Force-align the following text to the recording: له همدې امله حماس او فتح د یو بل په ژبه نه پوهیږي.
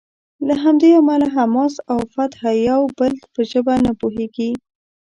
له 0.47 0.55
همدې 0.63 0.89
امله 0.99 1.27
حماس 1.35 1.73
او 1.91 1.99
فتح 2.13 2.41
د 2.53 2.57
یو 2.69 2.81
بل 2.99 3.13
په 3.33 3.39
ژبه 3.51 3.73
نه 3.85 3.91
پوهیږي. 3.99 4.51